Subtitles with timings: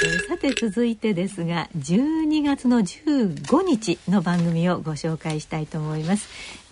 [0.00, 6.26] さて続いてですが12月の15日の番組をご紹介したいと思います、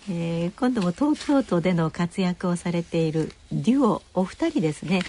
[0.09, 5.01] えー、今度も東京都での活躍をされているデュオお二人ですね。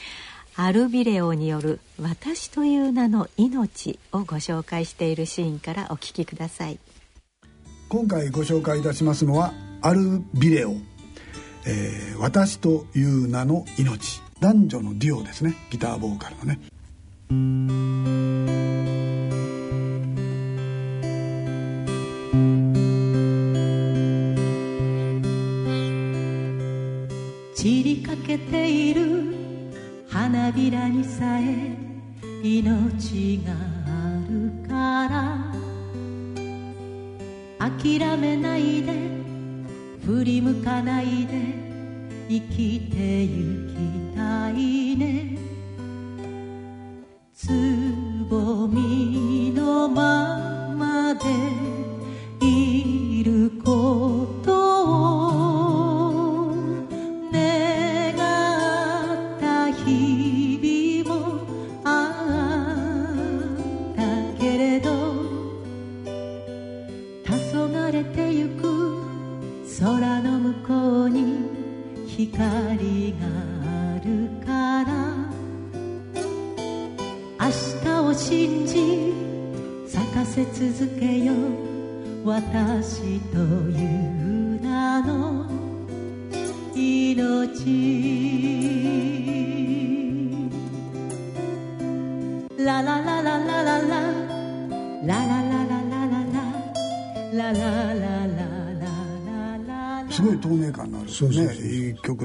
[0.56, 6.78] アルビレオによる「私という名の命」をご紹介しているシーンからお聞きください。
[7.88, 10.74] 今回ご紹介いたしますのはアルビレオ、
[11.64, 14.21] えー、私という名の命。
[14.40, 15.54] 男女のデュオですね。
[15.71, 16.60] ギターボーカルのね。
[17.30, 17.37] 散
[27.84, 29.33] りかけている
[30.09, 31.77] 花びらにさえ
[32.43, 33.53] 命が
[33.87, 35.55] あるから
[37.61, 38.92] 諦めないで
[40.05, 41.55] 振り向かないで
[42.28, 45.50] 生きてゆきたいね。
[47.51, 51.70] つぼみのままで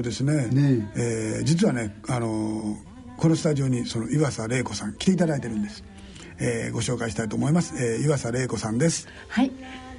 [0.02, 0.46] ですね。
[0.48, 0.90] ね。
[0.96, 2.76] えー実はねあのー
[3.18, 5.82] このスタジオにその岩佐玲子さん来ていただいてるんです、
[6.38, 9.08] えーご紹介したいと思います、えー岩佐玲子さんです。
[9.28, 9.50] はい、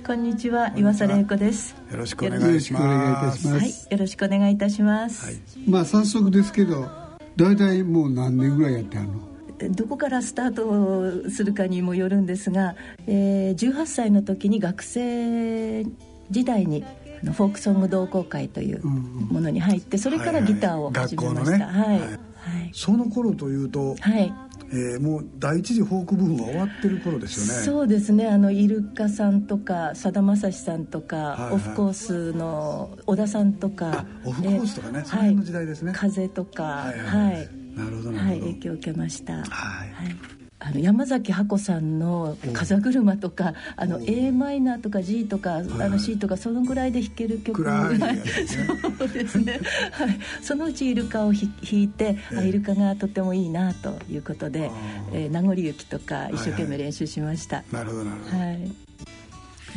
[0.05, 1.75] こんにちは、岩佐玲子です。
[1.91, 2.83] よろしくお願いします。
[2.83, 3.81] よろしくお願いいたします。
[3.81, 5.25] はい、よろしくお願いいたします。
[5.25, 5.35] はい。
[5.67, 6.87] まあ早速ですけど
[7.35, 9.27] 大体もう何年ぐらいやってはるの？
[9.71, 10.53] どこからスター
[11.23, 12.75] トするかにもよるんですが、
[13.07, 15.83] えー18歳の時に学生
[16.29, 16.83] 時代に
[17.23, 21.67] フォークソング同好会というものに入ってそれからギターを始めました。
[21.67, 22.19] はい、はい。
[22.73, 24.33] その頃というと、はい。
[24.69, 27.63] えーもう第一次フォークブームは終わってる頃ですよね。
[27.63, 28.27] そうですね。
[28.27, 35.03] あのイルカさんとかさだまさしさんとか、はいオフコースの小田さんとかあオフコースとかね。
[35.05, 35.93] えその辺の時代ですね。
[35.95, 37.49] 風とかはいははい。
[37.75, 38.51] い、なるほどなはい、るほど。
[38.51, 47.99] 影響を受けました、はいあの山崎箱さんの「風車」とかあの a マイナーとか G とかあの C とかそのぐらいで弾ける曲暗い
[48.97, 49.59] そうですね、
[49.91, 54.71] はい、そのうちイルカをひ弾いて、あイルカがとてもいいなということで
[55.13, 58.71] 「えー名残雪」とか一生懸命練習しました、なるほどなるほど、はい、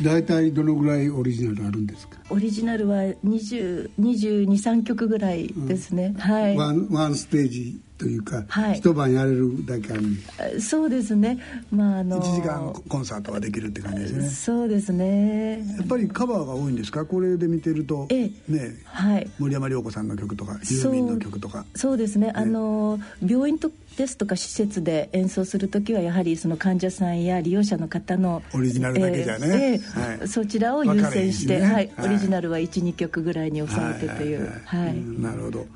[0.01, 2.17] 大体どのぐらいオリジナルあるんですか？
[2.31, 6.57] オリジナルは223曲ぐらいですね、はい。
[6.57, 8.77] ワンワンステージというか、はい。
[8.77, 10.59] 一晩やれるだけある。
[10.59, 11.37] そうですね。
[11.71, 14.29] まああの1時間コンサートができるって感じですね。
[14.29, 15.59] そうですね。
[15.77, 17.05] やっぱりカバーが多いんですか？
[17.05, 18.07] これで見てると。
[18.09, 18.31] ええ。
[18.51, 19.29] ねはい。
[19.37, 21.63] 森山良子さんの曲とかユーミンの曲とか。
[21.75, 22.31] そうですね。
[22.33, 29.47] あの病院とですとか施設で演奏する時はやはりその患者さんや利用者の方のオリジナルだけじゃね。
[29.47, 30.27] ええええはい。
[30.27, 31.65] そちらを優先して、ね。
[31.65, 31.73] はい。
[31.73, 31.91] はい。
[32.05, 34.51] オリジナルは12曲ぐらいに抑えてという。
[34.65, 35.67] はいなるほど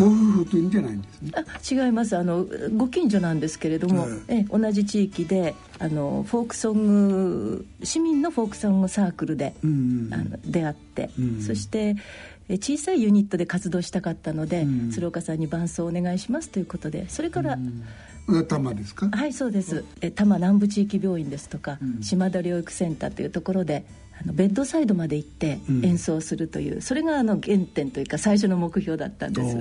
[0.00, 0.10] ご夫
[0.44, 1.32] 婦というんじゃないんですね。
[1.34, 2.16] あ違います。
[2.16, 2.46] あの
[2.76, 11.96] ご近所なんですけれども、うんええ同じ地域であのフォークソング市民のフォークソングサークルで、うんうんあの出会って、うんそして
[12.48, 17.58] え小さいユニットで活動したかったので、うん鶴岡さんに伴奏をお願いしますということでそれから、
[18.26, 19.08] これは玉ですか？
[19.12, 19.84] はいそうです。
[20.00, 23.84] え多摩南部地域病院ですとか、島田療育センターというところで
[24.22, 25.84] あのベッドサイドまで行ってうん。
[25.84, 29.56] 演奏するという、それがあの原点というか最初の目標だったんです。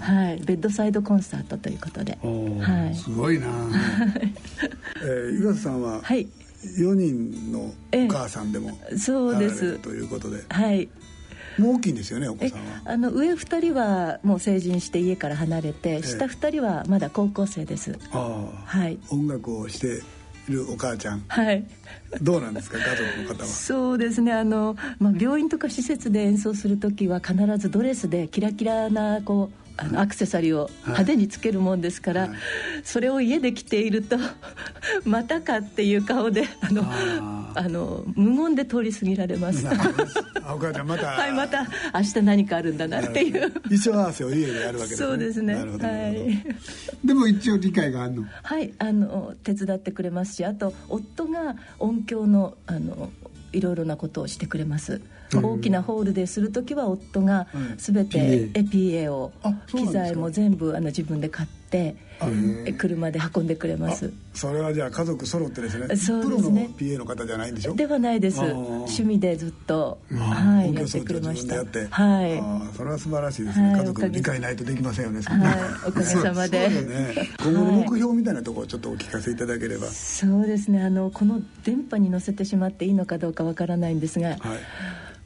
[0.00, 0.40] はい。
[0.44, 2.18] ベッドサイドコンサートということで。
[2.22, 2.94] はい。
[2.94, 3.46] すごいな。
[5.02, 6.26] えー岩瀬さんははい。
[6.78, 9.78] 4人のお母さんでもそうです。
[9.78, 10.42] ということで。
[10.48, 10.88] はい。
[11.58, 12.64] もう大きいんですよねお子えさんは。
[12.84, 17.98] あの上2人はもう成人して家から離れて、え下2人はまだ高校生です。
[18.12, 18.62] ああ。
[18.64, 18.98] はい。
[19.10, 20.00] 音楽をしてい
[20.48, 21.24] るお母ちゃん。
[21.28, 21.64] はい。
[22.20, 22.78] どうなんですか？
[22.78, 23.46] 家族の方は。
[23.48, 24.32] そうですね。
[24.32, 32.30] あの、まあ、病院とか施設で演奏する時は必ずドレスでキラキラなこうあのアクセサリーを派手につけるもんですから、はい。
[32.84, 34.16] それを家で着ていると
[35.04, 39.66] またかっていう顔であのああの無言で通り過ぎられます。
[39.68, 41.06] あお母ちゃんまた。
[41.12, 43.50] はいまた明日何かあるんだなっていう。
[43.62, 45.54] 衣装合わせを家でやるわけですねそうですね。
[45.54, 45.60] は
[46.08, 47.06] い。
[47.06, 48.24] でも一応理解があるの？
[48.42, 53.10] はいあの手伝ってくれますしあと夫が音響のあの
[53.52, 55.02] いろいろなことをしてくれます、
[55.34, 59.32] 大きなホールでする時は夫がうん全て PA を
[59.66, 64.12] 機材も全部あの自分で買ってえ車で運んでくれます。
[64.34, 65.96] それはじゃあ家族揃ってですね。
[65.96, 66.70] そうですね。
[66.78, 67.74] プロの PA の方じゃないんでしょ？
[67.74, 68.40] ではないです。
[68.40, 71.56] 趣味でずっと、あはい、やってくれました。
[71.56, 72.74] はい。
[72.76, 75.34] それは素晴らしいですね、はい家族の理解ないとできませんよねは
[75.86, 76.68] いおかげさまで。
[77.42, 80.82] 今後の目標みたいなところをちょっとお聞かせいただければ、そうですね。
[80.82, 84.38] あのこの電波に乗せてしまっていいのかどうかわからないんですがはい。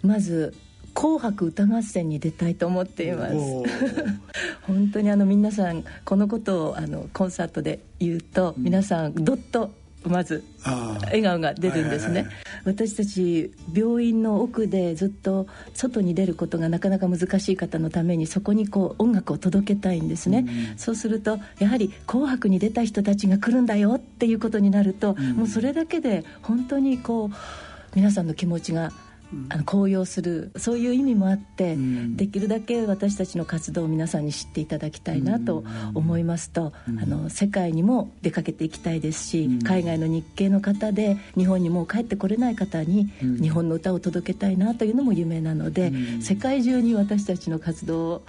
[0.03, 0.55] まず
[0.97, 3.35] 「紅白歌合戦」に出たいと思っています。
[4.67, 9.71] 本当にあの皆さんこのことをあのコンサートで言うと、皆さんどっと
[10.05, 12.35] まず笑顔が出るんですね、はいはいはい。
[12.65, 20.47] 私たち病院の奥でずっと外に出ることがなかなか難しい方のためにそこにこう音楽を届けたいんですね、
[20.77, 27.37] そうするとやはり「紅白」に出た人たちが来るんだよっていうことになると、もうそれだけで本当にこう
[27.95, 28.93] 皆さんの気持ちが
[29.49, 32.17] あの高揚するそういう意味もあって、ん。
[32.17, 35.65] できるだけ私たちの活動を皆さんに知っていただきたいなと
[35.95, 48.23] 思いますと、あの世界にも出かけていきたいですし、海外の日系の方で日本にもう帰ってこれない方に日本の歌を届けたいなというのも夢なので、世界中に私たちの活動を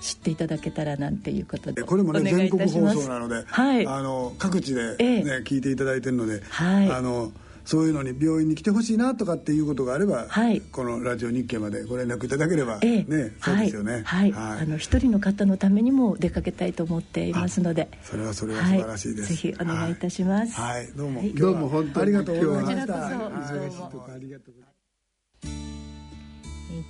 [0.00, 2.98] 知っていただけたらなんていうことでこれもねお願い全国放いたします。
[3.04, 3.86] 送なので、はい。
[3.86, 5.22] あの各地で、ねええ。
[5.44, 6.90] 聞いていただいてるので、はい。
[6.90, 7.32] あの
[7.64, 10.60] そういうのに病院に来てほしいなとかっていうことがあれば、はい。
[10.60, 13.04] このラジオ日経までご連絡いただければ、ええ。
[13.04, 14.02] ねそうですよね。
[14.04, 14.60] はい、はい。
[14.62, 17.88] あの一人の方のためにも出かけたいと思っていますので。
[18.02, 20.92] それはそれは素晴らしいです、はい、ぜひお願いいたします、はい、はい。
[20.92, 22.02] どうも、どうも本当に。
[22.02, 23.14] ありがとうございましたこちらこそ。
[23.14, 23.68] はい。
[23.68, 24.74] 忙しいとこありがとうございます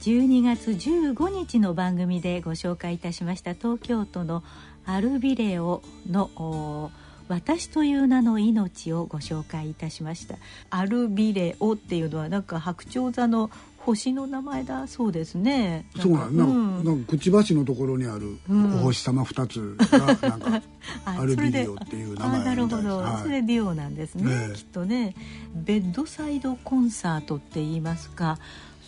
[0.01, 4.43] 12月15日の番組でご紹介いたしました東京都の
[4.87, 6.91] アルビレオのお
[7.29, 10.37] 私という名の命をご紹介いたしました。
[10.71, 15.87] アルビレオっていうのはなんか白鳥座の星の名前だそうですね。
[16.01, 16.85] そうなんなんか,、うん。
[16.85, 18.75] なんかくちばしのところにあるうん。
[18.77, 20.63] お星様二つがなんか
[21.05, 23.23] あアルビそれでリオっていう名前あなるほど、はい。
[23.23, 24.55] それデュオなんですね、ええ。
[24.55, 25.15] きっとね
[25.55, 28.39] ベッドサイドコンサートって言いますか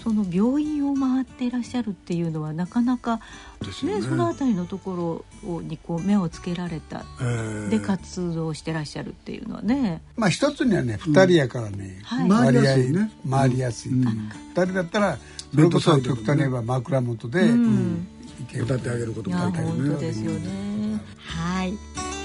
[0.06, 3.20] その病院を回っていらっしゃるっていうのはなかなか
[3.60, 4.02] ですよね。
[4.02, 7.68] その辺りのところをにこう目をつけられたえー。
[7.70, 12.28] で活動してらっしゃるっていうのはね、まあ一つにはね二人やからね、はい。
[12.28, 13.10] 回りやすいね。
[13.28, 14.04] 回りやすい、うん。
[14.04, 15.18] 二人だったら
[15.52, 18.06] それこそ極端に言えば枕元で、うん。
[18.54, 21.00] 歌ってあげることも大体本当ですよね。
[21.16, 22.15] はい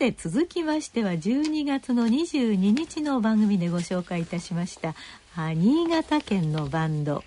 [0.00, 4.94] て続きましては12月の22日の番組でご紹介いたしました
[5.36, 7.22] あ新潟県のバンド、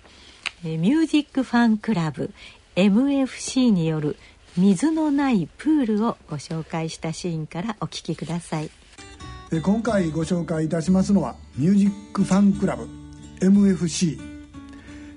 [0.64, 2.32] えミュージックファンクラブ
[2.74, 4.16] MFC による
[4.56, 8.70] 水のないプールをご紹介したシーンからお聞きください。
[9.52, 12.88] え今回ご紹介いたしますのはミュージックファンクラブ
[13.40, 14.20] MFC、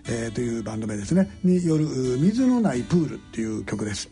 [0.08, 1.40] えーというバンド名ですね。
[1.44, 1.88] による
[2.20, 4.12] 水のないプールっていう曲です。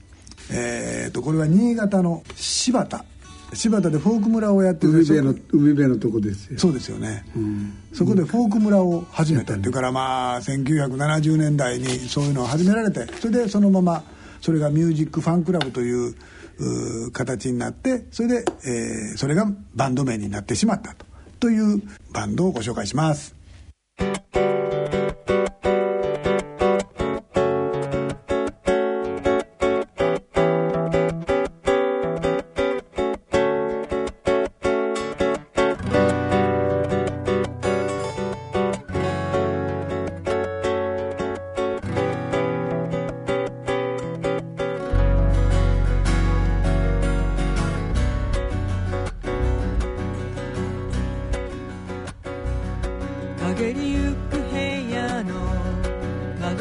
[0.51, 3.05] えーとこれは新潟の柴田
[3.53, 6.59] 柴田でフォーク村をやってる海辺の海辺のとこですよ。
[6.59, 7.73] そうですよね、ん。
[7.93, 14.03] そこでフォーク村を始めたっていうからまあ1970年代にそういうのを始められてそれでそのまま
[14.41, 16.15] それがミュージックファンクラブという
[17.11, 21.05] 形になってそれで、えーそれがバンド名になってしまったと。
[21.39, 23.35] というバンドをご紹介します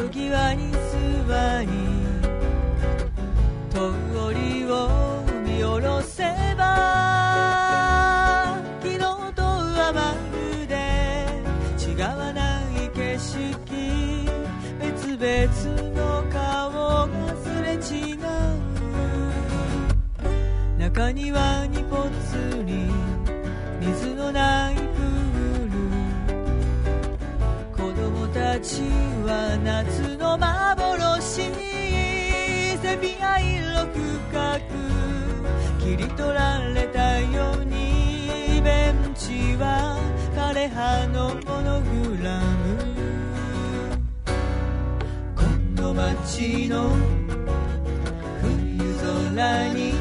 [0.05, 0.77] 窓際に座
[1.63, 1.67] り
[3.71, 3.79] 通
[4.33, 6.23] りを見下ろせ
[6.55, 6.63] ば
[8.81, 10.13] 昨日とはま
[10.61, 10.75] るで
[11.91, 13.49] 違わない景色
[14.79, 15.23] 別々
[15.93, 18.17] の顔がすれ違う。
[20.77, 22.91] 中庭にぽつり
[23.81, 25.75] 水のないプール。
[27.75, 28.83] 子供たち
[29.25, 34.59] は夏の幻セビア色深
[35.79, 39.97] 切り取られたようにベンチは
[40.35, 42.45] 枯葉のモノグラム。
[45.35, 45.41] こ
[45.81, 46.95] の街の
[48.43, 48.93] 冬
[49.33, 49.94] 空に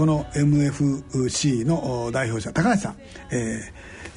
[0.00, 2.96] この MFC のお代表者高橋さん、
[3.32, 3.60] え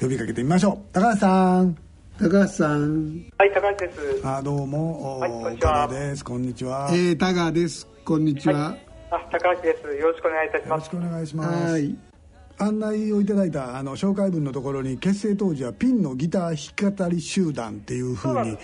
[0.00, 0.94] 呼びかけてみましょう。
[0.94, 1.76] 高橋さん。
[2.18, 3.22] 高橋さん。
[3.36, 4.26] はい、高橋です。
[4.26, 5.86] あどうも、おはいこんにちは。
[5.86, 6.24] です。
[6.24, 7.86] こんにちは、えー、田川です。
[8.02, 8.74] こんにちは。
[9.10, 9.94] あ、高橋です。
[9.94, 10.86] よろしくお願いいたします。
[10.86, 11.06] よろし。
[11.06, 11.72] くお願いします。
[11.72, 11.94] はい。
[12.56, 18.56] 案内をいただいたあの紹介文のところに結成当時はピンのギター弾き語り集団っていうふそううに。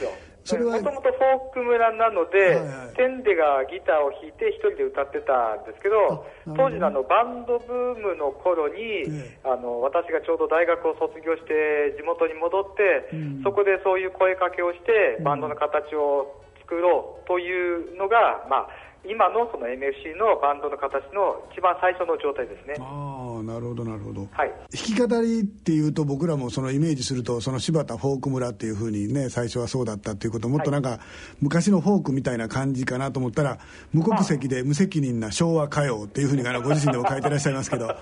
[0.45, 2.97] それはもともとフォーク村なので、はいはい。
[2.97, 9.39] テンデがギターを弾いて一人で歌ってたんですけど、当時のあのバンドブームの頃に、ええ。
[9.45, 13.43] あの私がちょうど大学を卒業して地元に戻って、うん。
[13.45, 22.75] そこでそういう声かけをして、バンドの形を作ろうというのが、まあ、今のその MFC のバンドの形の一番最初の状態ですね。
[22.79, 24.53] ああなるほどなるほど、はい。
[24.73, 31.01] 弾き語りっていうと僕らもそのイメージするとその柴田フォーク村っていうふうにね最初はそうだったっていうこともっとなんか
[31.41, 33.59] 昔のフォークみたいな感じかなと思ったら
[33.93, 37.97] 無国籍で無責任な昭和歌謡っていうふうにご自身でも書いてらっしゃいますけど そう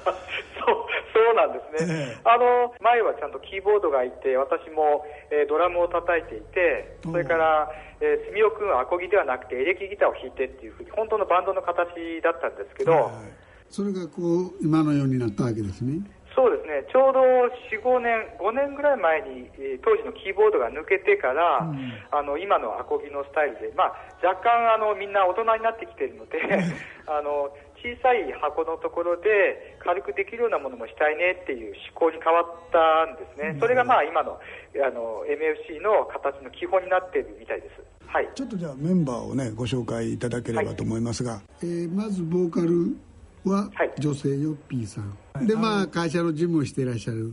[1.87, 2.21] ね、ええ。
[2.25, 7.71] あの前はちゃんとキーボードがいて、私も、えードラムを叩いていて、それから、
[8.01, 16.01] えー、住尾君はアコギではなくてエレキギターを弾いてっていうふうに、本当のバンドの形だったんですけど、はいそれがこう今のようになったわけですね。
[16.37, 21.67] そうですね、ちょうど4、5年、5年ぐらい前に、えー当時のキーボードが抜けてから、
[22.13, 26.39] あの今のアコギのスタイルで、まあ、若干あのみんな大人になってきているので、
[27.11, 27.51] あの
[27.83, 34.39] 小さい箱のところで軽くできるようなものもしたいねっていう思考に変わったんですね、それがまあ今の
[34.75, 37.83] あの MFC の形の基本になっているみたいです。
[38.07, 38.29] はい。
[38.35, 42.97] ちょっとじゃあメンバーをねご紹介いただければと思いますが、えーまずボーカル
[43.45, 43.93] ははい。
[43.99, 47.33] 女性ヨッピーさん、でまあ会社の事務をしていらっしゃる。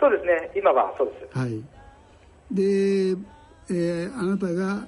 [0.00, 1.38] そうですね、今はそうです。
[1.38, 1.62] はい。
[2.50, 2.62] で、
[3.70, 4.86] えーあなたが、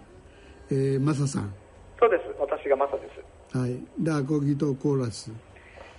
[0.70, 1.54] えー、マサさん。
[2.00, 3.13] そうです、私がマサです。
[3.54, 3.78] はい。
[3.98, 5.30] でアコギとコーラス。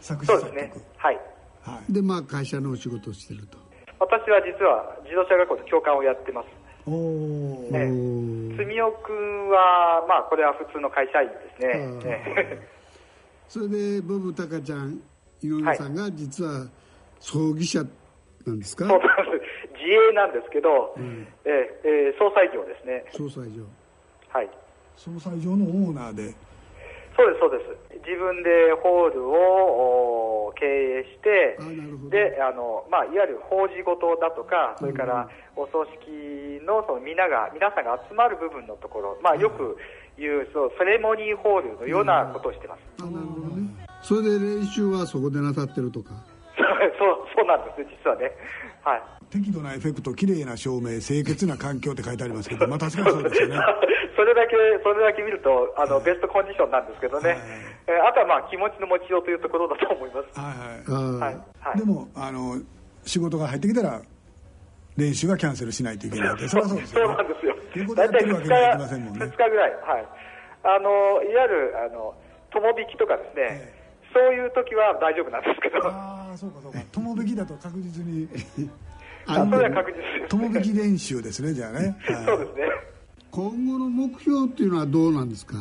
[0.01, 0.51] 作詞作曲。
[0.51, 1.19] そうですね、はい。
[1.61, 1.93] はい。
[1.93, 3.57] でまあ会社のお仕事をしてると。
[3.99, 6.47] 私は実は自動車学校の教官をやってます。
[6.85, 12.59] おおええおー住尾君は、まあ、これは普通の会社員ですね。
[13.47, 15.01] それでボブタカちゃん
[15.41, 16.67] 井上さんが実は
[17.19, 17.81] 葬儀社
[18.45, 19.79] なんですか、そうなんです。
[19.79, 23.05] 自営なんですけど、ええええ総裁業ですね。
[23.11, 23.63] 総裁所
[24.29, 24.49] はい。
[24.95, 26.33] 総裁上のオーナーで
[27.17, 27.99] そうです、そうです。
[28.05, 31.57] 自分でホールをお経営して
[32.09, 39.77] で、あの、まあ、いわゆる法事事だとか、それからお葬式のその皆が、皆さんが集まる部分のところ、まあ、よく
[40.17, 42.81] 言う、そう、セレモニーホールのようなことをしてます。
[42.99, 43.63] あなるほどね
[44.01, 46.11] それで練習はそこでなさってるとか？
[46.99, 48.31] そう、そうなんです、実はね。
[48.85, 49.01] はい。
[49.31, 53.57] 適度なエフェクト綺麗な照明清潔な環境って書いてありますけどまあ確かにそうですよね。
[54.15, 57.29] それだけ、それだけ見ると、あの、ベストコンディションなんですけどね。
[57.31, 57.39] はい。
[57.87, 60.39] えーあとはまあ、気持ちの持ちようというところだと思います。
[60.39, 60.53] は
[60.87, 61.35] いはい。
[61.59, 61.79] はい。
[61.79, 62.61] でもあの
[63.03, 64.01] 仕事が入ってきたら
[64.97, 67.55] 練習はキャンセルしないといけないってそれはそうです そうなんですよ。
[67.75, 69.25] いうことやってるわけにはいきませんもんね。
[69.25, 70.05] 2日ぐらい、はい。
[70.63, 70.89] あの、
[71.23, 72.15] いわゆる、あの、
[72.51, 73.73] 友引きとかですね、
[74.13, 75.79] そういう時は大丈夫なんですけど、
[76.37, 76.79] そうかそうか。
[76.91, 78.27] 友引きだと確実に。
[79.27, 82.25] あそれは確実友引き練習ですねじゃあね、はい。
[82.25, 82.69] そうですね。
[83.31, 85.55] 今後の目標っていうのはどうなんですか？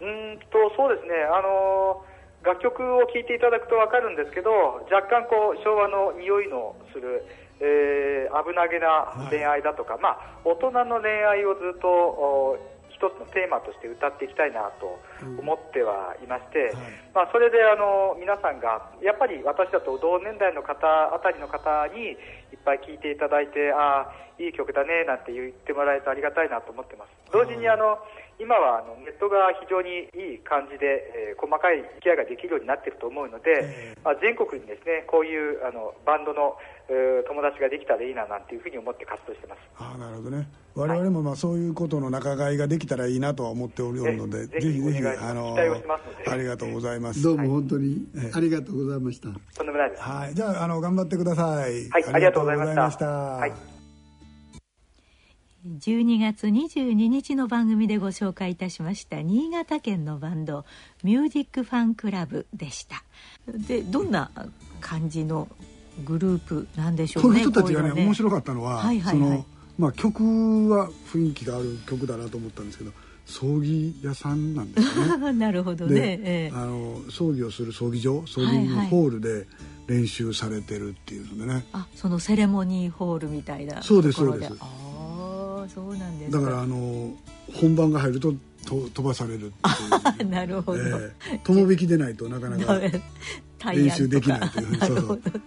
[0.00, 2.04] うーんと、そうですね、あの
[2.44, 4.50] 楽曲を聴いていただくと分かるんですけど、
[4.90, 7.24] 若干こう昭和の匂いのする、
[7.60, 12.58] えー危なげな恋愛だとか、まあ、大人の恋愛をずっとお
[12.96, 16.72] 一つのテーマとして歌っていきたいなと思ってはいまして、
[17.12, 22.16] まあ、それであの皆さんが、やっぱり私だと同年代の方あたりの方に
[22.52, 27.12] いっぱい聴いていただいて、ああ、いい曲だねなんて言ってもらえるとありがたいなと思ってます。
[27.32, 28.00] 同時にあの
[28.38, 36.56] 今はあのネットが非常にいい感じで、えー細かい付き合いができるようになっていると思うので、まあ、全国にですねこういうあのバンドの、
[36.88, 39.58] えー友達ができたらいいななんていうふうに思って活動してます。
[39.76, 40.48] ああなるほどね。
[40.74, 45.30] 我々もまあそういうことの仲買いができたらいいなとは思っておるので、ぜひぜひお願いします。
[45.30, 46.30] あの期待をしますので。
[46.30, 47.22] ありがとうございます。
[47.22, 50.02] どうも本当にありがとうございました、とんでもないです。
[50.02, 50.34] はい。
[50.34, 51.88] じゃああの頑張ってください。
[51.88, 52.84] はいありがとうございました。
[52.84, 53.04] ありがとうご
[53.36, 53.66] ざいました。
[53.66, 53.75] はい
[55.66, 60.64] 12月22日の番組でご紹介いたしました新潟県のバンド
[61.02, 63.02] ミュージックファンクラブでした。
[63.46, 64.30] でどんな
[64.80, 65.48] 感じの
[66.04, 69.28] グループなんでしょうねこの人たちがねこういうの面白かったのは、はいはいはい。
[69.28, 69.46] その
[69.78, 72.92] まあ曲は雰囲気がある曲だなと思ったんですけど
[73.26, 75.32] 葬儀屋さんなんですよね。
[75.34, 76.50] なるほどね、で、ええ。
[76.54, 79.48] あの葬儀をする葬儀場葬儀はいはいホールで
[79.88, 84.52] 練習されてるっていうのでね、あそのセレモニーホールみたいなそうですそうです
[85.76, 86.32] そうなんです。
[86.32, 87.12] だからあの
[87.52, 88.32] 本番が入ると
[88.64, 90.28] と飛ばされるっていう。
[90.32, 91.40] なるほど、ええ。
[91.44, 92.80] 友引きでないとなかなか
[93.72, 94.70] 練習できないという。
[94.80, 95.42] なるほそうそう。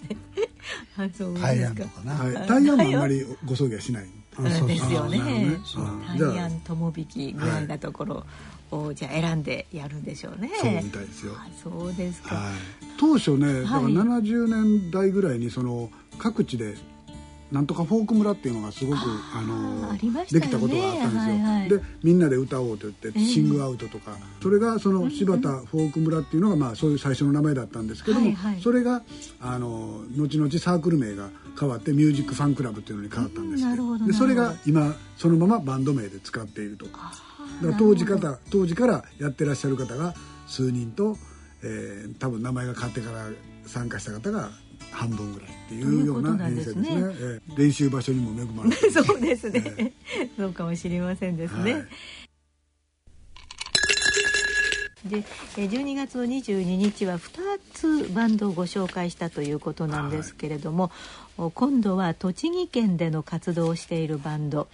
[1.07, 1.39] ですか。
[1.39, 4.05] 大安とかな、はい、タイヤもあんまりご葬儀はしない。
[4.38, 5.17] あそうですよね。
[5.17, 6.13] ねう。
[6.13, 8.25] んじゃあ大安友引きぐらいなところ
[8.69, 10.51] をじゃあ選んでやるんでしょうね。
[10.62, 11.33] そうみたいですよ。
[11.36, 12.53] あそうですか、はい、
[13.00, 13.93] 当初ね、だからはい。
[13.93, 16.75] 70年代ぐらいにその各地で
[17.51, 18.97] なんとかフォーク村っていうのがすごく
[19.33, 19.99] あのね。
[20.31, 21.69] できたことがあったんですよ、はいはい。
[21.69, 23.25] でみんなで歌おうと言って、ええ。
[23.25, 24.17] シングアウトとか。
[24.41, 28.61] それがその柴田フォーク村っていうのがまあそういう最初の名前だったんですけども、はいはい。
[28.61, 29.01] それが
[29.41, 31.29] あの後々サークル名が
[31.59, 36.85] 変わってミュージックファンクラブっていうのに変わったんですうんなるほどでそれが今そのままバンド名で使っていると。
[36.85, 37.09] だか
[37.63, 40.13] ら当時方当時からやってらっしゃる方が
[40.47, 41.17] 数人と、
[41.63, 43.27] えー多分名前が変わってから
[43.65, 44.49] 参加した方が
[44.91, 46.89] 半分ぐらいっていうような編成ですね。
[46.89, 47.41] ということなんえ。
[47.50, 48.91] ー練習場所にも恵まれてる。
[49.03, 49.93] そうですね、え
[50.38, 51.88] そうかもしれませんですね、はい。
[55.05, 55.24] で
[55.58, 60.91] えー12月の22日は2つバンドをご紹介したということなんですけれども、
[61.38, 64.67] お今度は栃木県での活動をしているバンド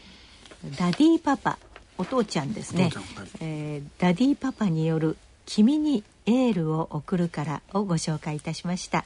[0.77, 1.59] ダディパパ
[1.97, 2.91] お父ちゃんですね。
[3.39, 9.05] えーダディパパによる「君にエールを送るから」をご紹介いたしました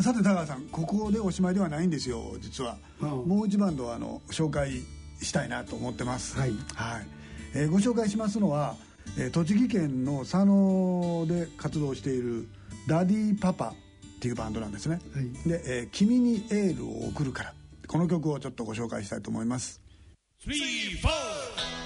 [0.00, 4.82] さて田川さんここでおしまいではないんですよ実は、うん、もう一バンドあの紹介
[5.20, 6.38] したいなと思ってます。
[6.38, 7.06] はい、はい。
[7.54, 8.76] えー、ご紹介しますのは、
[9.18, 12.48] えー、栃木県の佐野で活動している
[12.88, 13.74] ダディパパっ
[14.20, 17.54] ていうバンドなんですね、はい、で、えー「君にエールを送るから」
[17.86, 19.80] この曲をちょっとご紹介したいと思います。
[20.46, 21.83] 3 4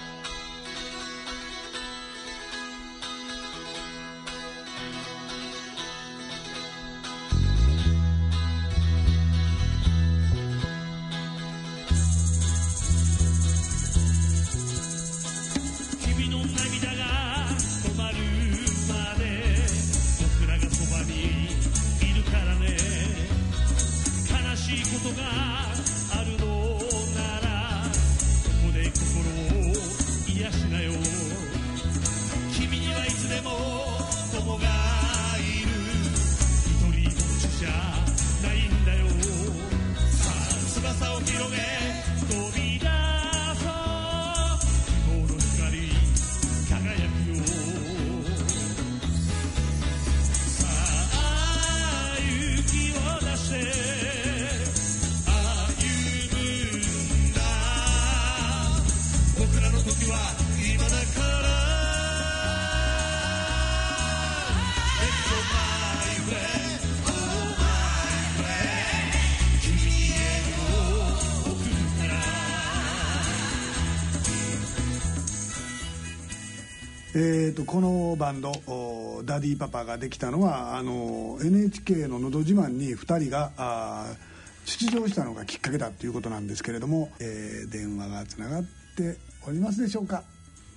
[77.58, 84.28] とこのバンドおダディパパができたのはあの NHK の「のど自慢」に2人があー
[84.64, 88.64] 出場したのがきっかけだということなんですけれども、えー電話がつながっ
[88.96, 90.22] ておりますでしょうか、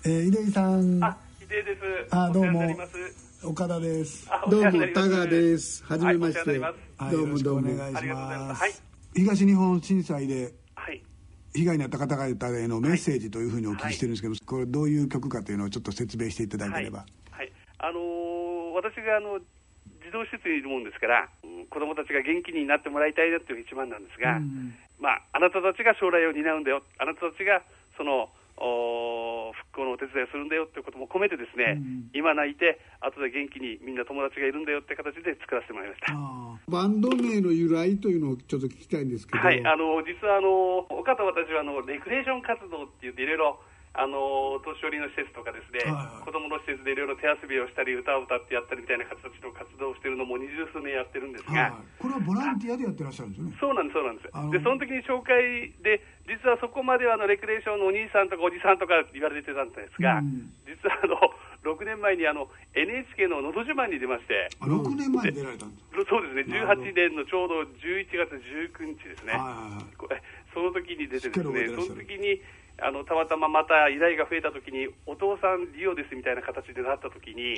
[0.05, 1.03] えー、井出井さん。
[1.03, 2.15] あ、秀です。
[2.15, 2.75] あどうも。
[3.43, 4.27] 岡田です。
[4.27, 5.83] あどうも田川です。
[5.83, 6.57] はじめまして。
[6.57, 6.73] は
[7.09, 8.59] いどうもどうもお願いしまます。
[8.59, 8.73] すはい。
[9.13, 10.53] 東日本震災ではい。
[11.53, 17.51] 被害に遭った方々へのメッセージというふうにお聞きしてるんですけど、これどういう曲かというのをちょっと説明していただければ、はい。
[17.77, 19.37] あのー私があの
[20.01, 24.39] 児童施設にいるもんですから、うん子供たちが元気になってもらいたいなっていう一番なんですが、
[24.99, 26.83] まああなたたちが将来を担うんだよ。
[26.97, 27.61] あなたたちが
[27.95, 28.29] そのお
[28.61, 31.81] 復興のお手伝いをするんだよっていうことも込めてですね、
[32.13, 36.13] 今泣いて後で元気にみんな友達がいるんだよって形で作らせてもらいました。
[36.13, 43.59] あバンド名の由来というのをちょっと聞きたいんですけど、はい、あの実はあの岡田私はあのレクレーション活動って言っていろいろ
[43.93, 46.25] あの年寄りの施設とかですね、はいはい。
[46.25, 53.57] 子供の施設でいろいろ手遊びをしたり歌を歌ってやったりみたいな形の活動をしているのも二十数年やってるんですが、はい、これはボランティアでやってらっしゃるんですよね。
[53.59, 54.31] そうなんです、そうなんです。
[54.31, 60.55] で、その時に紹介で、実はそこまではあのレクレーションのお兄さんとかおじさんとか言われてたんですが、うん。
[60.63, 61.19] 実はあの
[61.75, 69.35] 6年前にあの NHK ののど自慢に出まして、あ6年前に出られたんですそうですね、なるほど18年のちょうど11月19日ですね。
[69.35, 70.23] はいはいはい。
[70.53, 72.41] その時に出てですね、その時に、
[72.81, 77.55] あのたまたままた依頼が増えたときに、お父さんリオですみたいな形でなったときに、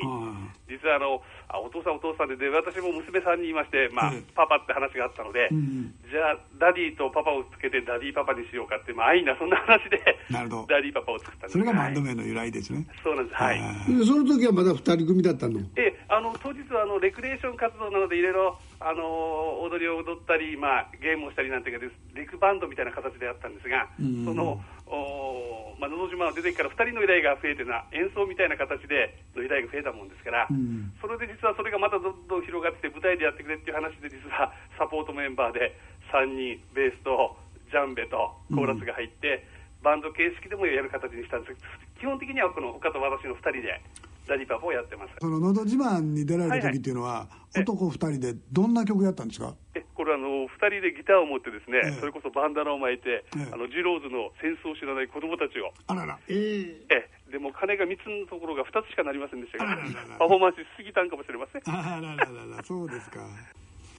[0.67, 4.23] 実はあのあお父さん、お父さんでで、私も娘さんに言いまして、まあうん。
[4.35, 9.97] パパって話があったので、うんじゃあ、ダディとパパをつけてダディパパにしようかって、まあ、安易なそんな話で、
[10.29, 10.75] なるほど。
[10.75, 11.51] ダディパパを作ったんです。
[11.53, 13.59] それがバンドはい名の由来ですね、そうなんです、はい。
[13.87, 15.59] でその時はまだ2人組だったの？
[15.75, 24.25] えあの当日はあのレクレーション活動なので、いろいろあの踊りを踊ったり、まあ、ゲームをしたりなんていうかです、レクバンドみたいな形であったんですが、うん。
[24.25, 30.93] その、おまあのど自慢を出てから2人の依頼が増えてな、演奏みたいな形での依頼が増えたもんですから、うん。
[31.01, 35.75] それで実はそれがまたどんどん広がって、舞台でやってくれっていう話で、実はサポートメンバーで
[36.11, 37.35] 3人、ベースと
[37.71, 39.43] ジャンベとコーラスが入って、
[39.83, 41.61] バンド形式でもやる形にしたんです。
[41.99, 43.81] 基本的にはこの岡と私の2人で
[44.27, 45.13] ダディパパをやってます。
[45.19, 49.53] その「のど自慢」に出られた時っていうのは、男2人でどんな曲やったんですか？
[49.75, 51.91] えこれはあの2人でギターを持ってですね、ええ。
[51.99, 53.51] それこそバンダナを巻いて、ええ。
[53.51, 56.17] あのジローズの戦争を知らない子供たちを、あらら。
[56.29, 56.85] ええ。
[56.89, 57.31] ええ。
[57.31, 61.61] でも金が3つのところが2つしかなりませんでしたけどあらパフォーマンスしすぎたんかもしれません。
[61.65, 63.21] あららららそうですか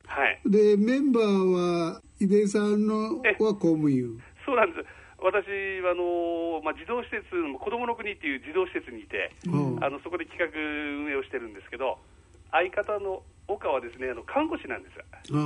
[0.06, 4.86] はいでメンバーは井出さんのえは公務員そうなんです
[5.24, 5.48] 私
[5.80, 9.82] はあの、まあ、児童施設子供の国っていう児童施設にいて、うん。
[9.82, 11.98] あのそこで企画運営をしてるんですけど
[12.52, 14.96] 相方の岡はですねあの看護師なんです。
[15.00, 15.40] ああ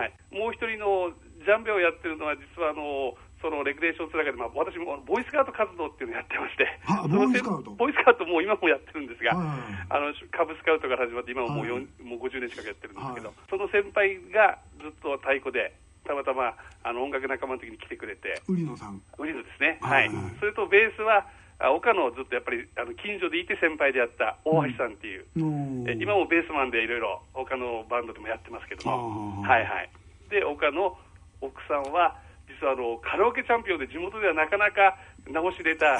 [0.00, 1.12] はい、もう一人の
[1.44, 7.70] ジャンベをやってるのは、実はあのそのレクレーションつながりで、まあ、私もボーイスカウト活動っていうのをやってまして、ボーイスカウト？
[7.72, 9.48] ボーイスカウトもう今もやってるんですが、はい。
[9.90, 11.88] あのカブスカウトから始まって、今ももう,、はい。
[12.02, 13.36] もう50年近くやってるんですけど、はい。
[13.50, 19.00] その先輩がずっと太鼓で、たまたまあの音楽仲間の時に来てくれて、売野さん。
[19.18, 20.06] ウリのですね、ははい。
[20.06, 20.10] い、
[20.40, 21.26] それとベースは、
[21.58, 25.26] あ岡野ずっとやっぱりあの近所でいて先輩でやった大橋さんっていう。
[25.36, 29.90] のえ今もベースマンでいろいろ他のバンドでもやってますけども、はいはい。
[30.30, 30.96] で、岡の
[31.40, 32.16] 奥さんは、
[32.48, 34.96] 実はあのカラオケチャンピオンで地元ではなかなか
[35.30, 35.98] 名を知れた あ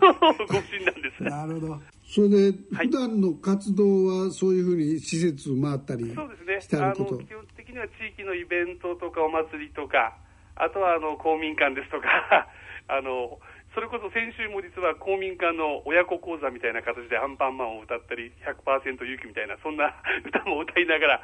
[0.00, 0.12] の
[0.46, 1.22] ご婦人なんです。
[1.22, 2.36] なるほどそれで
[2.72, 2.86] はい。
[2.86, 6.60] 普段の活動はそういうふうに施設を回ったりそうですね。
[6.60, 7.14] してあること。
[7.16, 10.16] あの基本的には地域のイベントとかお祭りとか、
[10.54, 12.06] あとはあの公民館ですとか、
[12.88, 13.38] あの
[13.74, 19.92] それこそ先週も実は公民館の親子講座みたいな形でアンパンマンを歌ったり、100%勇気みたいな、そんな
[20.24, 21.22] 歌も歌いながら、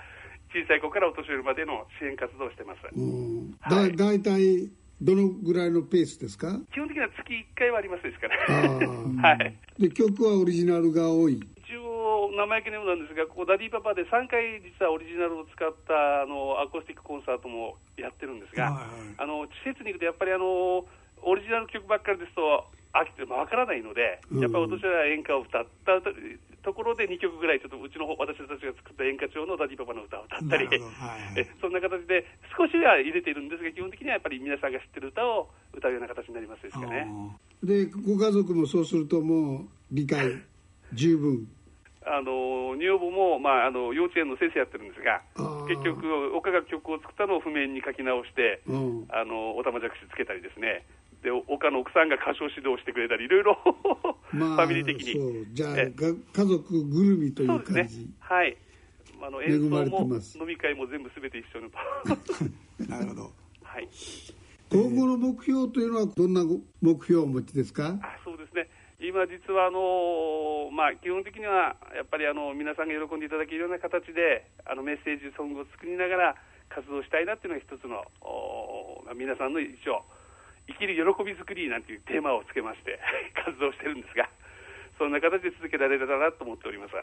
[0.53, 2.81] 小さい子からお年寄りまでの支援活動をしてます。
[2.93, 3.53] うん。
[3.71, 3.97] だはい。
[3.97, 4.69] 大体
[5.03, 6.61] どのぐらいのペースですか？
[6.73, 11.43] 基本的には月1回はありますですから、あ はい、で曲はオリジナルが多い？
[11.67, 19.15] 一応、生意気なようなんですが、ここ、ダディパパで3回、実はオリジナルを使ったあのアコースティックコンサートもやってるんですが、はいはい。
[19.19, 20.87] あの施設に行くと、やっぱりあの
[21.25, 24.41] オリジナル曲ばっかりですと、飽きてわからないので、うん。
[24.41, 26.13] やっぱりお年寄りは演歌を歌ったと
[26.63, 30.79] ところで2曲ぐらい、ちょっとうちの方私たちが作った演歌調のダディパパの歌を歌ったりはい
[31.37, 32.25] え、そんな形で
[32.57, 37.09] 少しは入れているんですが、基本的にはやっぱり皆さんが知ってる歌を歌うような形になりますですかね。
[37.63, 40.39] でご家族もそうするともう理解
[40.95, 41.49] 十分。
[42.05, 45.23] あの女房も、まあ、あの幼稚園の先生やってるんですが
[45.69, 49.07] 結局、岡が曲を作ったのを譜面に書き直して、うん。
[49.09, 50.85] あのおたまじゃくしつけたりですね、
[51.23, 53.57] で岡の奥さんが歌唱指導してくれたり、いろいろ。
[54.33, 55.13] まあファミリー的に。
[55.15, 58.57] そうじゃあ家族ぐるみといそう感じ、はい、
[59.23, 61.79] あの恵演奏も飲み会も全部すべて一緒のと、
[62.91, 63.31] なるほど。
[63.63, 63.89] はい、
[64.71, 66.43] 今後の目標というのはどんな
[66.81, 67.99] 目標をお持ちですか？
[68.03, 68.69] あそうですね、
[69.01, 76.35] 今、実はあのまあ、基本的にはやっぱりあの皆さんが喜んでいただけるような形で、あのメッセージソングを作りながら
[76.69, 78.03] 活動したいなっていうのが一つの、
[79.15, 80.05] 皆さんの一応、
[80.69, 82.99] 生きる喜び作りなんていうテーマをつけまして
[83.45, 84.29] 活動してるんですが、
[84.99, 86.95] そんな形で続けられたらなと思っております。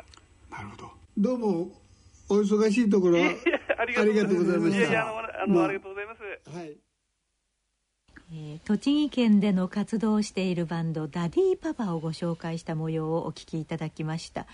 [0.52, 1.72] なるほどどうも
[2.30, 3.36] お忙しいところは
[3.78, 4.24] ありがとうございます。
[4.24, 6.22] ありがとうございましたいやいや、あの、あのまあありがとうございます。
[6.56, 6.78] はい
[8.32, 14.46] えー栃木県での活動をしているバンドダディパパをご紹介した模様をお聞きいただきました、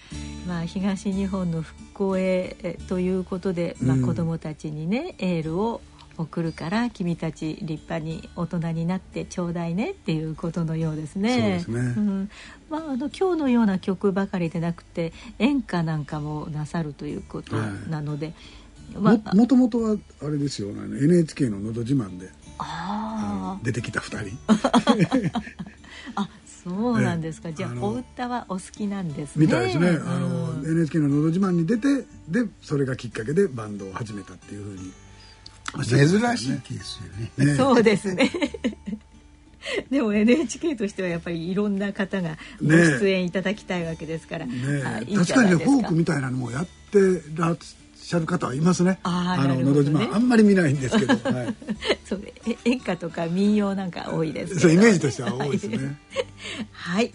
[0.47, 5.81] まあ、東日本の復興へえということで、まあ、うん子どもたちにね、エールを
[6.17, 11.29] 送るから君たち立派に大人になってちょうだいねっていうことのようですね。
[11.33, 11.79] そうですね。
[11.81, 12.29] ん。
[12.69, 17.55] まあ、あの今日のような曲ばかりでなくて演歌なんかもなさるということ
[17.89, 18.33] なので、
[18.93, 23.65] まあももともとはあれですよあの NHK の「のど自慢で」あー。
[23.65, 24.37] 出てきた2人。
[26.15, 26.29] あ
[26.63, 27.55] そうなんですか、ええ。
[27.55, 29.45] じゃあお歌はお好きなんですね。
[29.45, 30.07] みたいですね、うん。
[30.07, 34.91] あの NHK の「のど自慢」に出てでそれがきっかけでバンドを始めたっていうふうに
[35.83, 35.97] 珍
[36.37, 37.51] しいケースよね。
[37.51, 38.31] ね そうですね。
[39.89, 46.99] でも NHK としてはやっぱりいろんな方がご出演いただきたいわけですから、確かにねフォークみたいなのもやって
[47.35, 47.57] らっ
[48.05, 48.99] しゃる方はいますね。
[49.03, 49.89] あーのなるほどね。
[49.89, 51.55] のど自慢あんまり見ないんですけど、 はい、
[52.05, 55.97] そうえ演歌とか民謡なんか多いですそうイメージとしては多いですね。
[56.71, 57.11] はい、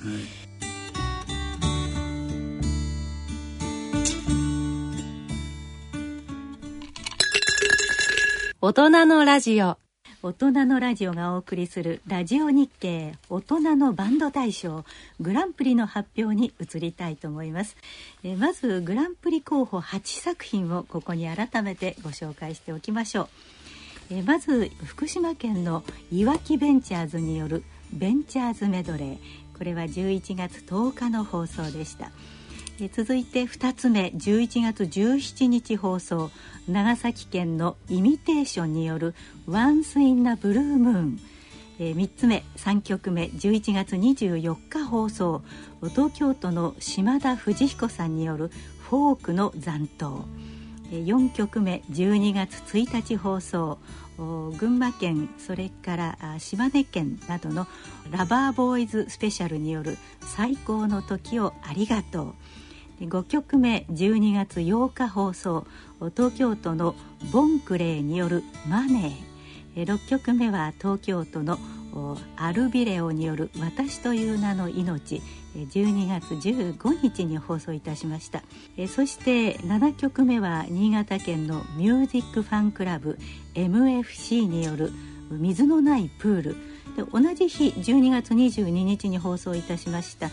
[8.62, 9.78] 大人のラジオ。
[10.22, 13.14] 大人のラジオがお送りするラジオ日経。
[13.30, 14.84] 大人のバンド大賞。
[15.18, 17.74] グランプリの発表に移りたいと思います。
[18.22, 23.30] えまずグランプリ候補8作品をここに改めてご紹介しておきましょ
[24.10, 24.16] う。
[24.16, 29.18] えまず福島県のいわきベンチャーズによるベンチャーズメドレー。
[29.56, 32.10] これは11月10日の放送でした。
[32.82, 36.30] え続いて2つ目11月17日放送
[36.66, 39.14] 長崎県のイミテーションによる
[39.46, 41.18] 「Once in a Blue Moon」
[41.78, 45.42] え3つ目3曲目11月24日放送
[45.90, 48.50] 東京都の島田藤彦さんによる
[48.88, 50.24] 「フォークの残党」
[50.90, 53.78] 4曲目12月1日放送
[54.16, 57.66] 群馬県それから島根県などの
[58.10, 62.34] ラバーボーイズスペシャルによる「最高の時をありがとう」
[63.00, 65.66] 5曲目12月8日放送
[66.14, 66.94] 東京都の
[67.32, 71.58] ボンクレーによる「マネー」6曲目は東京都の
[72.36, 75.22] アルビレオによる「私という名の命」
[75.56, 78.42] 12月15日に放送いたしました。
[78.88, 83.18] そして7曲目は新潟県のミュージックファンクラブ
[83.54, 84.92] MFC による
[85.30, 86.56] 「水のないプール」
[87.12, 90.28] 同じ日12月22日に放送いたしました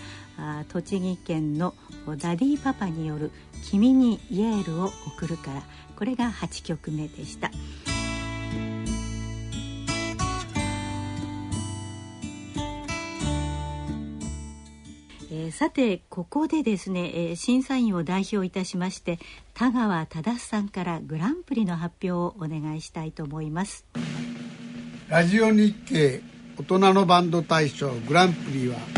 [0.69, 1.73] 栃木県の
[2.17, 3.32] ダディパパによる
[3.69, 5.63] 「君にイエールを送るから」
[5.97, 7.52] これが8曲目でした。
[15.30, 19.19] えーさてここでですね、えー審査員を代表いたしまして
[19.54, 23.86] 田川忠さんからグランプリの発表をお願いしたいと思います
[25.10, 26.21] ラジオ日経
[26.58, 28.97] 大人のバンド大賞グランプリは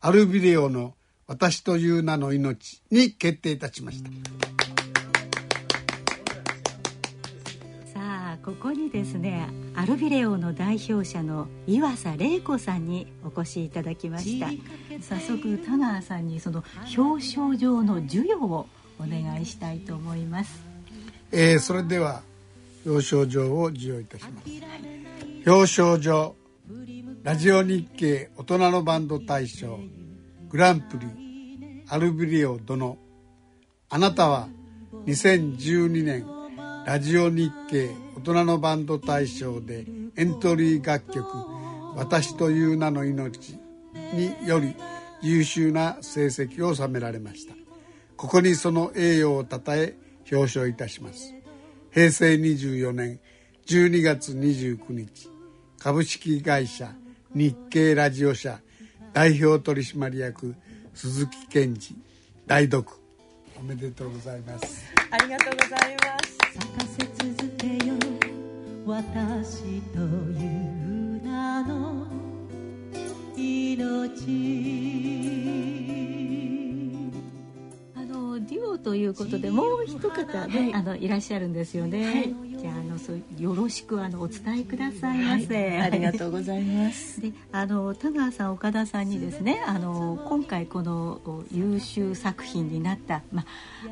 [0.00, 0.94] アルビデオの
[1.26, 4.10] 「私という名の命」に決定いたしました。
[7.92, 14.48] さあここにですねアルビレオの代表者の岩佐玲子さんにお越しいただきました。
[15.00, 16.62] 早速田川さんにその
[16.96, 18.68] 表彰状の授与を
[19.00, 20.60] お願いしたいと思います。
[21.32, 22.22] えーそれでは
[22.86, 25.50] 表彰状を授与いたします。
[25.50, 26.36] 表彰状
[27.24, 29.80] ラジオ日経大人のバンド大賞
[30.48, 31.06] グランプリ
[31.88, 32.96] アルビリオ殿。
[33.88, 34.48] あなたは
[35.06, 36.24] 2012年
[36.86, 39.84] ラジオ日経大人のバンド大賞で
[40.16, 41.26] エントリー楽曲
[41.96, 43.58] 「私という名の命」
[44.14, 44.74] により
[45.20, 47.54] 優秀な成績を収められました。
[48.16, 49.96] ここにその栄誉をたたえ
[50.30, 51.34] 表彰いたします。
[51.90, 53.18] 平成24年
[53.66, 55.28] 12月29日
[55.78, 56.94] 株式会社
[57.38, 58.58] 日経ラジオ社
[59.12, 60.56] 代表取締役
[60.92, 61.96] 鈴木健二
[62.48, 62.88] 代読。
[63.56, 64.84] おめでとうございます。
[65.08, 66.36] ありがとうございます。
[66.54, 67.94] 咲かせ続けよ。
[68.84, 72.08] 私という名の
[73.36, 74.08] 命。
[77.94, 80.10] あのデュオということでもう一方
[80.48, 80.74] ね、はい。
[80.74, 82.32] あのいらっしゃるんですよね、じゃ
[83.08, 87.20] ああのそうよろしくあのお伝えくださいませ、ありがとうございます。
[87.20, 93.44] であの田川さん岡田さんにですねあの今回このお優秀作品になった、ま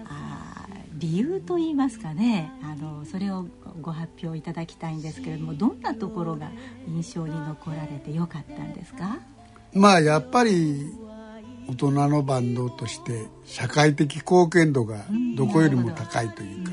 [0.04, 3.46] あー理由といいますかねあのそれを
[3.82, 6.50] ご発表いただきたいんですけれどもどんなところが
[6.88, 9.18] 印象に残られてよかったんですか？
[9.74, 10.90] まあやっぱり
[11.68, 15.04] 大人のバンドとして社会的貢献度が
[15.36, 16.72] どこよりも高いというか、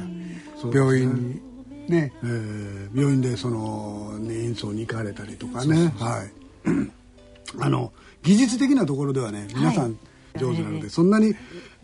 [0.73, 1.41] 病院に
[1.87, 2.13] ね。
[2.23, 5.93] えー病院でその演奏に行かれたりとかね。
[5.97, 6.31] はい。
[7.59, 7.91] あの
[8.23, 9.97] 技術的なところではね皆さん
[10.39, 11.35] 上手なので、そんなに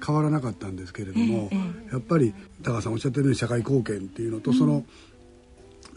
[0.06, 1.50] 変わらなかったんですけれども、
[1.92, 2.34] やっぱり
[2.64, 4.86] 高橋さんおっしゃってるように社会貢献っていうのと、その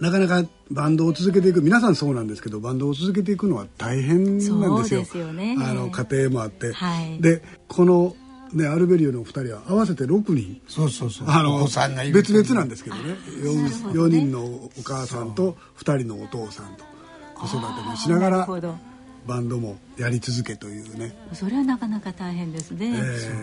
[0.01, 5.05] なかなかバンドを続けていく皆さんそうなんですけどバンドを続けていくのは大変なんですよ。
[5.05, 5.57] すよね。
[5.61, 7.21] あの家庭もあって、はい。
[7.21, 8.17] でこの、
[8.53, 10.61] ね、アルベリオのお二人は合わせて6人。
[10.69, 11.29] そうそうそう。
[11.29, 13.17] あのお子さんがいる別々なんですけどね。
[13.43, 16.85] 4, 4人のお母さんと2人のお父さんと
[17.35, 18.49] 子育てもしながら
[19.27, 21.15] バンドもやり続けというね。
[21.33, 22.93] それはなかなか大変ですね、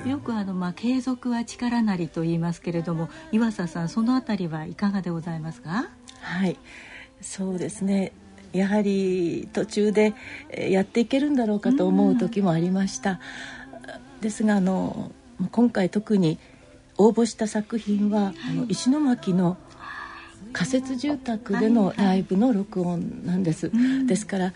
[0.05, 0.09] え。
[0.09, 5.87] よくあの、まあ、継続は力なりと言いますけれども岩佐さんそのあたりはいかがでございますか？
[6.21, 6.57] はい。
[7.21, 8.11] そうですね。
[8.51, 10.15] やはり途中で
[10.49, 13.19] えーやっていけるんだろうかと思う時もありました、
[14.21, 15.11] ですがあの
[15.51, 16.37] 今回特に
[16.97, 19.57] 応募した作品は、あの石巻の
[20.51, 23.71] 仮設住宅でのライブの録音なんです、
[24.05, 24.53] ですから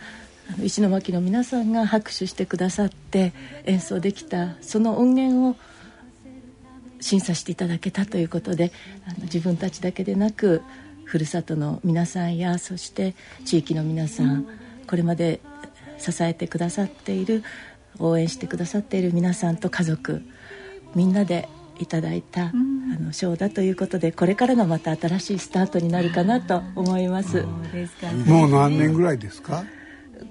[0.54, 3.32] あの石巻の皆さんが拍手してくださって
[3.64, 5.56] 演奏できたその音源を
[7.00, 8.72] 審査していただけたということで
[9.08, 10.62] あの自分たちだけでなく
[11.06, 13.14] ふるさとの皆さんやそして
[13.46, 14.48] 地域の皆さん、
[14.88, 15.40] これまで
[15.98, 17.44] 支えてくださっている
[18.00, 20.22] 応援してくださっている皆さんと家族
[20.96, 21.48] みんなで
[21.80, 22.52] いただいた、あ
[23.00, 27.42] の賞だということでこれからがまた新しいスタートになるかなと思います。
[27.42, 28.24] そうですかね。
[28.26, 29.66] もう何年ぐらいですか？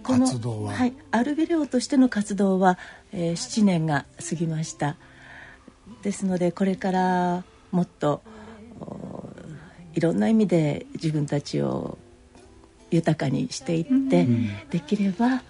[0.05, 0.73] この活動は。
[0.73, 2.79] はい、アルビレオとしての活動は、
[3.13, 4.97] えー7年が過ぎました。
[6.03, 8.23] ですのでこれからもっと
[8.81, 9.29] お
[9.95, 11.99] いろんな意味で自分たちを
[12.91, 14.27] 豊かにしていって、
[14.71, 15.43] できれば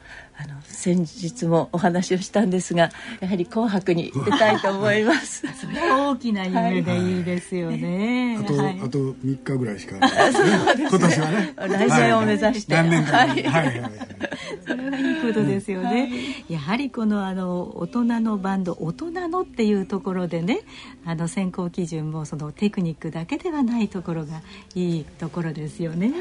[0.45, 5.47] あの先日もお話をしたんですがやはり「紅白」に出たいと思います。
[5.55, 8.39] それは大きな夢でいいですよね。
[8.41, 8.81] あと、はい。
[8.83, 9.97] あと3日ぐらいしか。
[9.99, 10.11] ない
[10.79, 11.55] 今年はね。
[11.57, 13.19] 来年を目指して、何年か。
[13.19, 13.29] はい。
[13.29, 13.93] はいはいはい。
[14.67, 16.11] それはいいことですよね。
[16.49, 20.61] やはりこのあの大人のバンド大人のっていうところでね、
[21.05, 24.43] あの選考基準もそのテクニックだけではないところが
[24.75, 26.09] いいところですよね。
[26.09, 26.17] で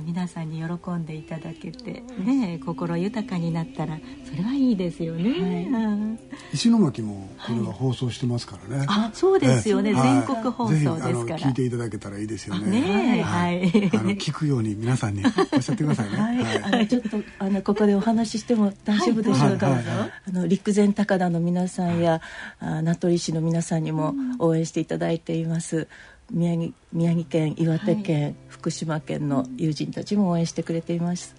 [0.00, 5.68] 皆さんに喜んでいただけてね、心豊かになったらそれはいいですよね。
[5.70, 6.18] うん
[6.52, 9.90] 石巻もこれは放送してますからね、あ、そうですよね。
[9.90, 9.96] ええ。
[9.96, 11.38] 全国放送ぜひですあのから。
[11.38, 12.80] 聞いていただけたらいいですよね。
[12.80, 13.22] ねえ。
[13.22, 13.62] はい。
[13.64, 16.16] あの聞くように皆さんに おっしゃってくださいね。
[16.16, 16.62] はい、はい。
[16.62, 19.68] あのちょっとあのここでお話ししても大丈夫でしょうか？
[19.68, 19.76] はい。
[19.76, 19.86] はい。
[19.98, 20.12] はい。
[20.28, 22.20] あの陸前高田の皆さんや、
[22.60, 25.88] あ名取市の皆さんにも応援していただいています。
[26.30, 31.34] 宮城宮城県岩手県、福島県の友人たちも応援してくれています。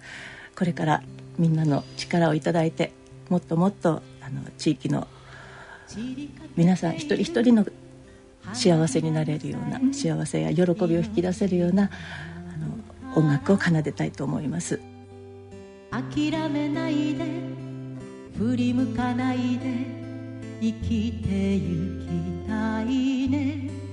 [0.56, 1.02] これから
[1.38, 2.92] みんなの力をいただいて
[3.28, 5.06] もっともっとあの地域の
[6.56, 7.66] 皆さん一人一人の
[8.52, 14.80] 幸せになれるような幸せや喜びを引き出せるようなあの音楽を奏でたいと思います。
[15.90, 17.24] 諦めないで
[18.36, 19.86] 振り向かないで
[20.60, 23.87] 生きてゆきたいね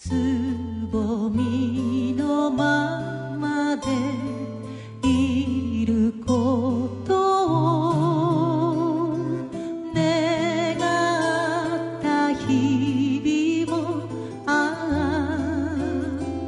[0.00, 0.10] つ
[0.92, 3.82] ぼみのままで
[5.02, 7.14] いること
[9.10, 9.16] を
[9.92, 10.78] 願っ
[12.00, 14.08] た日々も
[14.46, 14.48] あ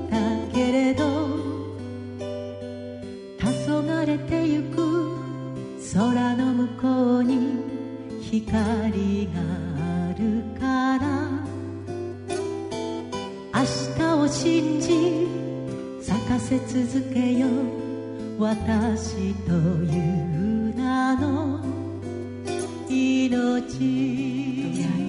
[0.06, 0.14] った
[0.54, 1.02] けれど
[3.36, 5.18] 黄昏れてゆく
[5.92, 7.64] 空の向こうに
[8.20, 9.49] 光が
[14.40, 15.28] 信じ
[16.00, 17.46] 咲かせ続けよ
[18.38, 21.60] う私という名の
[22.88, 23.68] 命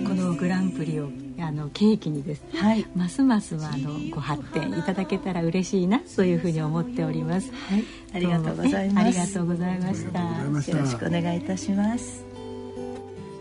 [0.05, 7.53] このグランプリをあの契機にですね、はいますますはあのご発展いただけたら嬉しいなそういうふうに思っております。
[7.53, 9.05] はい、ありがとうございます。
[9.05, 10.19] ありがとうございました。
[10.19, 12.25] ありがとうございましたよろしくお願いいたします。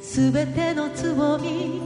[0.03, 1.83] すべてのつぼみ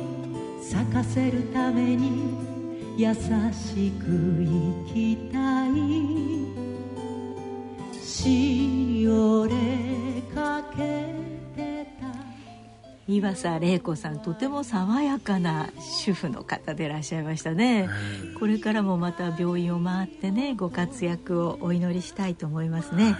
[0.62, 2.54] 咲かせるために
[2.96, 5.72] 優しく生きたい。
[8.00, 9.52] しおれ
[10.33, 11.12] かけ
[11.57, 12.07] てた。
[13.09, 17.88] 岩佐玲子さんとても爽やかな主婦の方でいらっしゃいましたね。
[18.38, 23.16] これからもまた病院を回ってねご活躍をお祈りしたいと思いますね。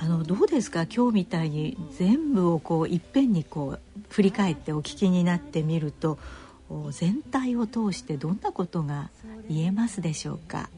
[0.00, 0.86] あのどうですか？
[0.86, 6.47] 今日みたいに全部をこういっぺんにこう振り返ってお聞きになってみるとお
[6.90, 9.10] 全体を通してどんなことが
[9.48, 10.68] 言えますでしょうか？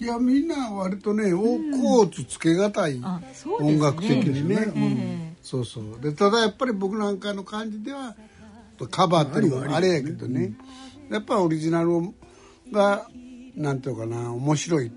[0.00, 3.54] いやみんな割とね大コーツつけがたいうですね。
[3.58, 5.36] 音楽的にね、ええ。
[5.42, 6.00] そうそう。
[6.00, 8.14] でただやっぱり僕なんかの感じでは
[8.90, 10.54] カバーっていうのもあれやけどね。
[11.10, 12.14] やっぱオリジナル
[12.72, 13.06] が
[13.56, 14.90] なんていうのかな面白い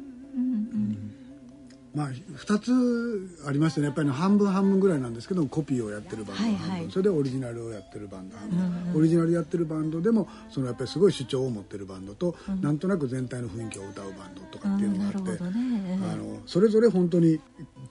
[1.96, 3.88] まあ2つありましてね。
[3.88, 6.82] やっぱりね半分半分ぐらいなんですけどコピーをやってるバンドは半分、はい。
[6.82, 8.38] はいそれでオリジナルをやってるバンド。
[8.38, 16.00] 半分、オリジナルやってるバンドでもそのやっぱりすごい主張を持ってるバンドと、なんとなく全体の雰囲気を歌うバンドとかっていうのがあって、うんね。
[16.12, 17.40] あのそれぞれ本当に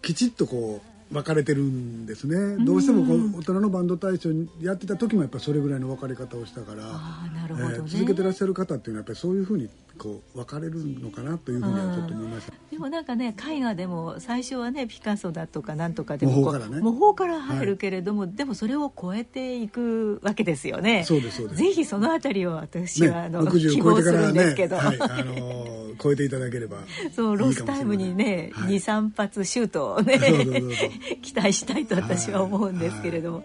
[0.03, 0.81] きちっとこ
[1.11, 7.75] う分かれてるんですね、どうしてもこう大人のバンド大賞にやってた時もやっぱりそれぐらいの分かれ方をしたから、あーなるほどね。
[7.77, 9.69] えー続けてらっしゃる方っていうのはやっぱりそういうふうに
[9.99, 12.53] こう分かれるのかなというふうにはちょっと思いました。
[12.71, 16.81] でもなんかね絵画でも最初はねピカソだとかなんとかでも模倣からね。
[16.81, 21.05] 模倣から入るけれども、でもそれを超えていくわけですよね。
[21.05, 21.63] そうですそうです。
[21.63, 26.79] ぜひそのあたりを私は、あの60希望するんですけど、はい、あのー超えていただければ
[27.15, 28.75] そうロスタイムにね、はい。
[28.75, 30.19] 23発シュートをね
[31.23, 33.45] 期待したいと私は思うんですけれども、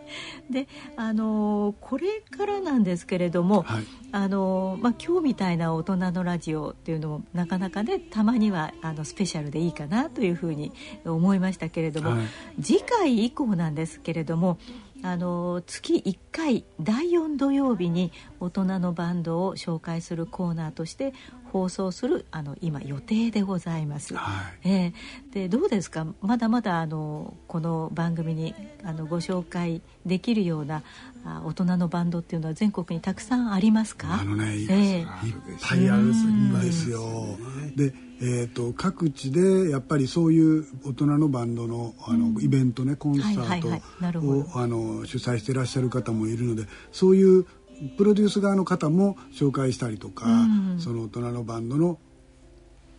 [0.49, 3.83] であのこれからなんですけれども、はい。
[4.13, 10.71] あのまあ、今日みたいな大人のラジオっていうのもなかなかねたまにはあのスペシャルでいいかなというふうに
[11.05, 12.27] 思いましたけれども、はい。
[12.61, 14.57] 次回以降なんですけれども
[15.03, 21.13] あの月1回第4土曜日に大人のバンドを紹介するコーナーとして
[21.51, 24.15] 放送するあの今予定でございます。
[24.15, 24.69] はい。
[24.69, 24.93] え
[25.33, 25.39] え。
[25.47, 26.05] でどうですか？
[26.21, 30.83] まだまだあのこの番組にあのご紹介できるような
[31.25, 34.19] あ大人のバンドっていうのは全国にたくさんありますか？
[34.21, 35.05] あのねいっええ
[35.61, 37.01] ぱいあるんですよ。
[37.75, 43.81] で、えー、と各地でやっぱりそういう大人のバンドのあの、イベントねコンサートはいはいはい。
[44.53, 47.45] あの主催していらっしゃる方もいるのでそういう
[47.97, 50.79] プロデュース側の方も紹介したりとか、うん。
[50.79, 51.99] その大人のバンドの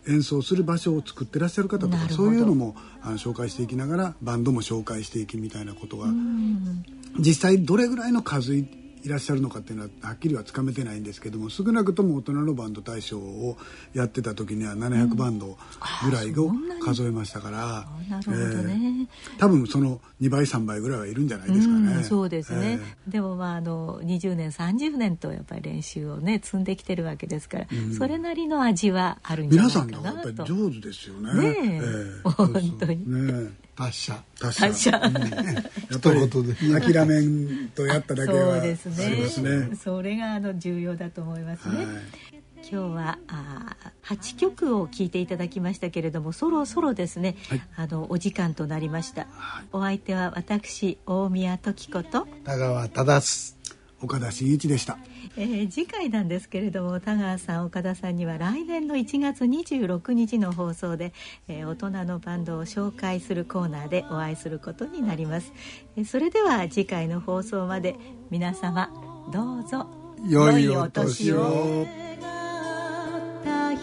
[0.07, 6.05] 演奏する場所を作ってらっしゃる方とかそういうのもあの紹介していきながらバンドも紹介していきみたいなことが。
[6.05, 6.83] うん。
[7.19, 8.55] 実際どれぐらいの数
[9.03, 13.57] いいらっしゃるのかっていうのははっきりはつかめてないんですけども少なくとも大人のバンド大賞を
[13.93, 15.57] やってた時には700バンド
[16.05, 16.51] ぐらいを
[16.83, 21.93] 数えましたから、なるほどね、えー多分その2倍3倍ぐらいはいるんじゃないですかね。
[21.95, 31.33] うんそうですね、えでもまああの20年30年とやっぱり練習をね積んできてるわけですから、それなりの味はあるんじゃない皆さんがかなとやっぱり上手ですよね。
[31.33, 31.81] ねえ。
[31.81, 33.27] ー本当に。
[33.27, 34.23] ねえ達者。
[34.39, 34.91] 達達者。
[34.99, 35.09] や
[35.97, 39.75] っぱり一言で諦めんとやっただけはそうですありますね。
[39.81, 41.85] それがあの重要だと思いますね、はい。
[42.57, 47.61] 今日はあー8曲を聴いていただきましたけれどもそろそろですね、はい。
[47.77, 49.27] あのお時間となりました、
[49.71, 53.21] お相手は私大宮時子と、田川忠
[54.01, 54.97] 岡田真一でした。
[55.37, 61.13] えー次回なんですけれども田川さん岡田さんには来年の1月26日の放送で、
[61.47, 65.53] えー大人のバンドを紹介するコーナーでお会いすることになります、
[65.97, 67.95] えーそれでは次回の放送まで
[68.29, 68.89] 皆様
[69.31, 69.87] どうぞ
[70.27, 71.85] 良いお年を。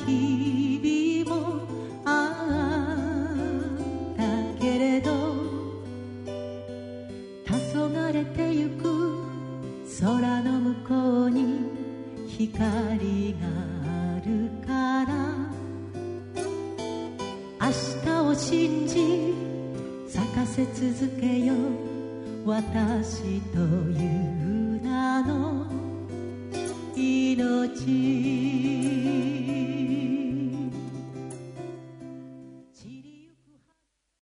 [0.06, 1.62] 日々も
[2.04, 2.10] あ
[4.14, 5.35] ったけれど
[9.98, 10.94] 空の向こ
[11.24, 11.58] うに
[12.28, 13.48] 光が
[13.84, 15.16] あるから。
[17.58, 17.72] 明
[18.04, 19.32] 日を信じ
[20.06, 21.56] 咲かせ続けよう。
[22.48, 25.64] 私という名の
[26.94, 29.75] 命。